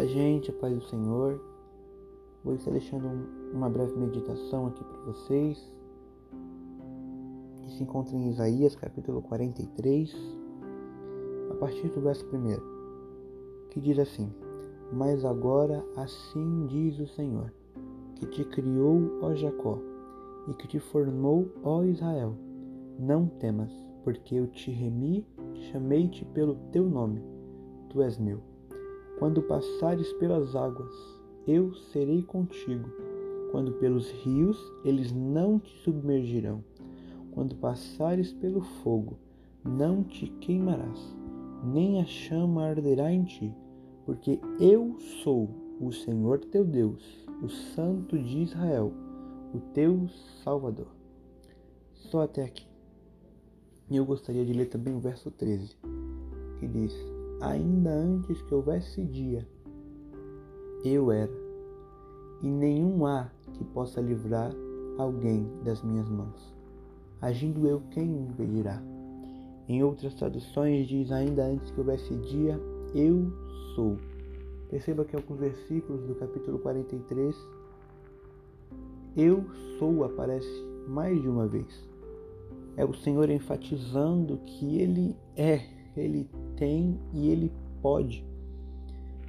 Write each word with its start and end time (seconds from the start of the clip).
Fala, 0.00 0.08
gente, 0.08 0.50
Pai 0.50 0.72
do 0.72 0.80
Senhor. 0.84 1.38
Vou 2.42 2.54
estar 2.54 2.70
deixando 2.70 3.06
uma 3.52 3.68
breve 3.68 3.94
meditação 3.98 4.68
aqui 4.68 4.82
para 4.82 5.02
vocês, 5.02 5.70
que 7.58 7.72
se 7.72 7.82
encontra 7.82 8.16
em 8.16 8.30
Isaías, 8.30 8.74
capítulo 8.74 9.20
43, 9.20 10.16
a 11.50 11.54
partir 11.56 11.88
do 11.90 12.00
verso 12.00 12.24
1, 12.34 13.68
que 13.68 13.78
diz 13.78 13.98
assim: 13.98 14.32
Mas 14.90 15.22
agora 15.22 15.84
assim 15.94 16.66
diz 16.66 16.98
o 16.98 17.06
Senhor, 17.06 17.52
que 18.14 18.24
te 18.24 18.42
criou, 18.42 19.18
ó 19.20 19.34
Jacó, 19.34 19.78
e 20.48 20.54
que 20.54 20.66
te 20.66 20.78
formou, 20.78 21.52
ó 21.62 21.84
Israel. 21.84 22.34
Não 22.98 23.26
temas, 23.26 23.70
porque 24.02 24.34
eu 24.36 24.46
te 24.46 24.70
remi, 24.70 25.26
chamei-te 25.70 26.24
pelo 26.24 26.54
teu 26.72 26.88
nome, 26.88 27.22
tu 27.90 28.00
és 28.00 28.16
meu. 28.16 28.49
Quando 29.20 29.42
passares 29.42 30.10
pelas 30.14 30.56
águas, 30.56 30.94
eu 31.46 31.74
serei 31.74 32.22
contigo. 32.22 32.88
Quando 33.52 33.72
pelos 33.72 34.10
rios, 34.10 34.58
eles 34.82 35.12
não 35.12 35.58
te 35.58 35.70
submergirão. 35.82 36.64
Quando 37.30 37.54
passares 37.54 38.32
pelo 38.32 38.62
fogo, 38.62 39.18
não 39.62 40.02
te 40.02 40.26
queimarás, 40.40 41.14
nem 41.62 42.00
a 42.00 42.06
chama 42.06 42.64
arderá 42.64 43.12
em 43.12 43.24
ti, 43.24 43.54
porque 44.06 44.40
eu 44.58 44.98
sou 45.22 45.50
o 45.78 45.92
Senhor 45.92 46.38
teu 46.38 46.64
Deus, 46.64 47.04
o 47.42 47.48
Santo 47.50 48.18
de 48.18 48.38
Israel, 48.38 48.90
o 49.54 49.60
teu 49.74 50.08
Salvador. 50.42 50.88
Só 51.92 52.22
até 52.22 52.42
aqui. 52.42 52.66
E 53.90 53.98
eu 53.98 54.04
gostaria 54.06 54.46
de 54.46 54.54
ler 54.54 54.70
também 54.70 54.94
o 54.94 54.98
verso 54.98 55.30
13, 55.30 55.76
que 56.58 56.66
diz: 56.66 57.09
ainda 57.40 57.90
antes 57.90 58.40
que 58.42 58.54
houvesse 58.54 59.02
dia, 59.02 59.46
eu 60.84 61.10
era, 61.10 61.32
e 62.42 62.48
nenhum 62.48 63.06
há 63.06 63.30
que 63.54 63.64
possa 63.64 64.00
livrar 64.00 64.52
alguém 64.98 65.46
das 65.64 65.82
minhas 65.82 66.08
mãos. 66.08 66.54
Agindo 67.20 67.66
eu, 67.66 67.82
quem 67.90 68.22
impedirá? 68.22 68.82
Em 69.68 69.82
outras 69.82 70.14
traduções 70.14 70.88
diz 70.88 71.12
ainda 71.12 71.44
antes 71.44 71.70
que 71.70 71.80
houvesse 71.80 72.14
dia, 72.16 72.58
eu 72.94 73.30
sou. 73.74 73.96
Perceba 74.68 75.04
que 75.04 75.16
alguns 75.16 75.38
versículos 75.38 76.02
do 76.06 76.14
capítulo 76.14 76.58
43, 76.58 77.36
eu 79.16 79.44
sou 79.78 80.04
aparece 80.04 80.48
mais 80.88 81.20
de 81.20 81.28
uma 81.28 81.46
vez. 81.46 81.88
É 82.76 82.84
o 82.84 82.94
Senhor 82.94 83.28
enfatizando 83.30 84.38
que 84.38 84.78
Ele 84.78 85.16
é 85.36 85.79
ele 85.96 86.28
tem 86.56 86.98
e 87.12 87.28
ele 87.28 87.52
pode. 87.80 88.24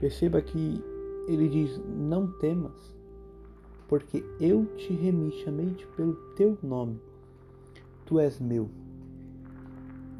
Perceba 0.00 0.40
que 0.40 0.82
ele 1.26 1.48
diz: 1.48 1.80
Não 1.86 2.30
temas, 2.38 2.94
porque 3.88 4.24
eu 4.40 4.64
te 4.76 4.92
remi, 4.92 5.30
chamei-te 5.44 5.86
pelo 5.88 6.14
teu 6.34 6.56
nome, 6.62 7.00
tu 8.06 8.18
és 8.18 8.40
meu. 8.40 8.68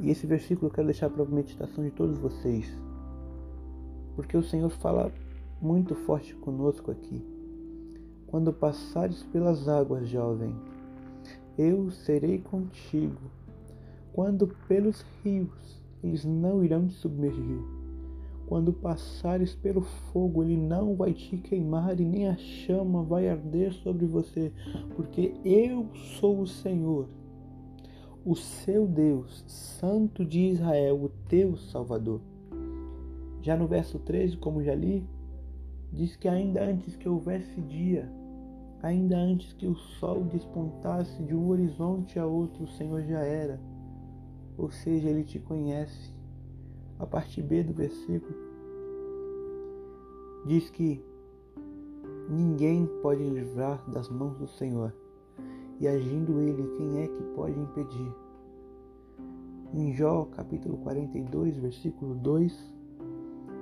E 0.01 0.11
esse 0.11 0.27
versículo 0.27 0.69
eu 0.69 0.75
quero 0.75 0.87
deixar 0.87 1.11
para 1.11 1.23
a 1.23 1.27
meditação 1.27 1.83
de 1.85 1.91
todos 1.91 2.19
vocês, 2.19 2.73
porque 4.15 4.37
o 4.37 4.43
Senhor 4.43 4.71
fala 4.71 5.13
muito 5.61 5.95
forte 5.95 6.35
conosco 6.37 6.91
aqui. 6.91 7.25
Quando 8.29 8.53
passares 8.53 9.23
pelas 9.25 9.69
águas, 9.69 10.09
jovem, 10.09 10.55
eu 11.57 11.91
serei 11.91 12.39
contigo. 12.39 13.19
Quando 14.13 14.49
pelos 14.69 15.05
rios, 15.25 15.78
eles 16.03 16.25
não 16.25 16.65
irão 16.65 16.87
te 16.87 16.95
submergir. 16.95 17.61
Quando 18.47 18.73
passares 18.73 19.55
pelo 19.55 19.83
fogo, 19.83 20.43
ele 20.43 20.57
não 20.57 20.95
vai 20.95 21.13
te 21.13 21.37
queimar 21.37 22.01
e 22.01 22.05
nem 22.05 22.29
a 22.29 22.37
chama 22.37 23.03
vai 23.03 23.29
arder 23.29 23.73
sobre 23.75 24.07
você, 24.07 24.51
porque 24.97 25.35
eu 25.45 25.87
sou 26.19 26.41
o 26.41 26.47
Senhor, 26.47 27.09
o 28.25 28.35
seu 28.35 28.87
Deus, 28.87 29.45
Santo 29.47 30.25
de 30.25 30.41
Israel, 30.41 31.03
o 31.03 31.11
teu 31.29 31.57
Salvador. 31.57 32.23
Já 33.43 33.55
no 33.55 33.67
verso 33.67 33.99
13, 33.99 34.39
como 34.39 34.63
já 34.63 34.75
li, 34.75 35.05
diz 35.93 36.17
que 36.17 36.27
ainda 36.27 36.65
antes 36.65 36.97
que 36.97 37.09
houvesse 37.09 37.61
dia, 37.61 38.11
ainda 38.83 39.19
antes 39.19 39.53
que 39.53 39.67
o 39.67 39.75
sol 39.75 40.25
despontasse 40.25 41.23
de 41.23 41.35
um 41.35 41.49
horizonte 41.49 42.19
a 42.19 42.25
outro, 42.25 42.65
o 42.65 42.69
Senhor 42.69 43.03
já 43.03 43.21
era 43.21 43.61
ou 44.59 44.71
seja, 44.73 45.09
ele 45.09 45.23
te 45.23 45.39
conhece. 45.39 46.13
A 46.99 47.07
parte 47.07 47.41
B 47.41 47.63
do 47.63 47.73
versículo 47.73 48.35
diz 50.45 50.69
que 50.69 51.01
ninguém 52.29 52.87
pode 53.01 53.23
livrar 53.23 53.89
das 53.89 54.09
mãos 54.09 54.37
do 54.37 54.49
Senhor, 54.49 54.93
e 55.79 55.87
agindo 55.87 56.41
ele, 56.41 56.77
quem 56.77 57.03
é 57.03 57.07
que 57.07 57.23
pode 57.37 57.59
impedir? 57.59 58.13
Em 59.73 59.93
Jó, 59.95 60.25
capítulo 60.33 60.79
42, 60.79 61.57
versículo 61.59 62.17
2, 62.17 62.75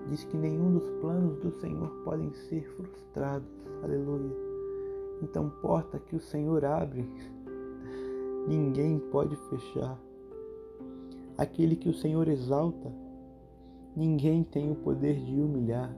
diz 0.08 0.24
que 0.24 0.36
nenhum 0.36 0.78
dos 0.78 0.88
planos 1.00 1.38
do 1.40 1.50
Senhor 1.60 1.90
podem 2.04 2.32
ser 2.32 2.62
frustrados. 2.76 3.48
Aleluia. 3.82 4.34
Então, 5.22 5.50
porta 5.60 5.98
que 5.98 6.16
o 6.16 6.20
Senhor 6.20 6.64
abre, 6.64 7.06
ninguém 8.48 8.98
pode 9.10 9.36
fechar 9.50 9.98
aquele 11.36 11.76
que 11.76 11.88
o 11.88 11.94
Senhor 11.94 12.28
exalta, 12.28 12.92
ninguém 13.94 14.42
tem 14.42 14.70
o 14.70 14.76
poder 14.76 15.16
de 15.24 15.40
humilhar. 15.40 15.94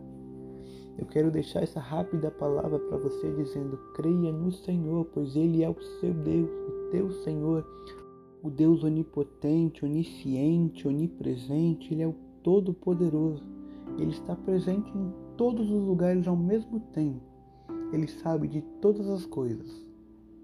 Eu 0.99 1.07
quero 1.07 1.31
deixar 1.31 1.63
essa 1.63 1.79
rápida 1.79 2.31
palavra 2.31 2.79
para 2.79 2.99
você 2.99 3.33
dizendo: 3.33 3.77
creia 3.95 4.33
no 4.33 4.51
Senhor, 4.51 5.05
pois 5.07 5.37
Ele 5.37 5.63
é 5.63 5.71
o 5.71 5.81
seu 6.01 6.13
Deus, 6.13 6.51
o 6.51 6.91
teu 6.91 7.11
Senhor, 7.23 7.65
o 8.43 8.51
Deus 8.51 8.83
onipotente, 8.83 9.85
onisciente, 9.85 10.89
onipresente, 10.89 11.95
Ele 11.95 12.03
é 12.03 12.09
o 12.09 12.15
Todo-Poderoso. 12.43 13.45
Ele 13.97 14.11
está 14.11 14.35
presente 14.35 14.91
em 14.97 15.13
todos 15.37 15.71
os 15.71 15.83
lugares 15.83 16.27
ao 16.27 16.37
mesmo 16.37 16.81
tempo. 16.93 17.21
Ele 17.93 18.09
sabe 18.09 18.49
de 18.49 18.61
todas 18.81 19.09
as 19.09 19.25
coisas. 19.25 19.85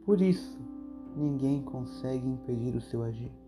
Por 0.04 0.20
isso, 0.20 0.58
ninguém 1.16 1.62
consegue 1.62 2.26
impedir 2.26 2.74
o 2.76 2.80
seu 2.80 3.02
agir. 3.02 3.43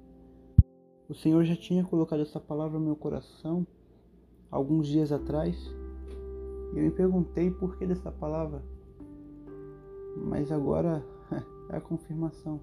O 1.08 1.14
Senhor 1.14 1.44
já 1.44 1.54
tinha 1.54 1.84
colocado 1.84 2.20
essa 2.20 2.40
palavra 2.40 2.80
no 2.80 2.84
meu 2.84 2.96
coração 2.96 3.64
alguns 4.50 4.88
dias 4.88 5.12
atrás. 5.12 5.56
E 6.74 6.78
eu 6.78 6.82
me 6.82 6.90
perguntei 6.90 7.48
por 7.48 7.76
que 7.76 7.86
dessa 7.86 8.10
palavra. 8.10 8.60
Mas 10.16 10.50
agora 10.50 11.04
é 11.70 11.76
a 11.76 11.80
confirmação. 11.80 12.60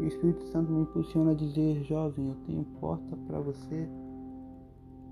E 0.00 0.04
o 0.04 0.08
Espírito 0.08 0.44
Santo 0.44 0.72
me 0.72 0.80
impulsiona 0.80 1.32
a 1.32 1.34
dizer, 1.34 1.84
jovem, 1.84 2.28
eu 2.28 2.36
tenho 2.46 2.64
porta 2.80 3.18
para 3.26 3.38
você. 3.38 3.86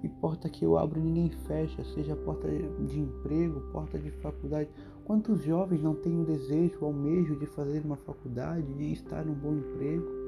E 0.02 0.08
porta 0.08 0.48
que 0.48 0.64
eu 0.64 0.78
abro 0.78 0.98
ninguém 0.98 1.28
fecha, 1.28 1.84
seja 1.84 2.16
porta 2.16 2.48
de 2.48 3.00
emprego, 3.00 3.60
porta 3.70 3.98
de 3.98 4.10
faculdade. 4.10 4.70
Quantos 5.04 5.42
jovens 5.42 5.82
não 5.82 5.94
têm 5.94 6.18
o 6.18 6.24
desejo, 6.24 6.78
o 6.80 6.86
almejo 6.86 7.36
de 7.36 7.44
fazer 7.44 7.84
uma 7.84 7.96
faculdade, 7.96 8.72
de 8.72 8.94
estar 8.94 9.26
num 9.26 9.34
bom 9.34 9.52
emprego? 9.52 10.19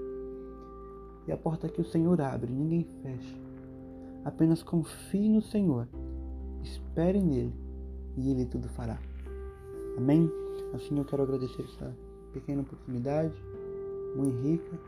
E 1.27 1.33
a 1.33 1.37
porta 1.37 1.69
que 1.69 1.81
o 1.81 1.85
Senhor 1.85 2.21
abre, 2.21 2.53
ninguém 2.53 2.87
fecha. 3.03 3.37
Apenas 4.25 4.63
confie 4.63 5.29
no 5.29 5.43
Senhor, 5.43 5.89
espere 6.63 7.21
nele 7.21 7.53
e 8.17 8.31
ele 8.31 8.47
tudo 8.47 8.69
fará. 8.69 8.99
Amém? 9.97 10.31
Assim 10.75 10.97
eu 10.97 11.05
quero 11.05 11.23
agradecer 11.23 11.63
essa 11.63 11.95
pequena 12.33 12.63
oportunidade, 12.63 13.35
muito 14.17 14.43
rica, 14.43 14.79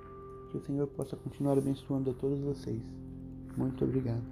que 0.51 0.59
o 0.59 0.61
Senhor 0.63 0.87
possa 0.89 1.17
continuar 1.17 1.59
abençoando 1.59 2.11
a 2.11 2.15
todos 2.15 2.41
vocês. 2.41 2.83
Muito 3.57 3.85
obrigado. 3.85 4.23